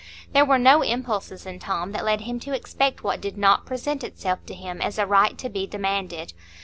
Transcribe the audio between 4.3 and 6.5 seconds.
to him as a right to be demanded.